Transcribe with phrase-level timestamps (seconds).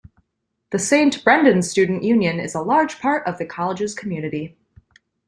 [0.71, 4.57] The Saint Brendan's Student Union is a large part of the college's community.